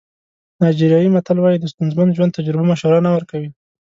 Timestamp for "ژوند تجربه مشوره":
2.15-2.99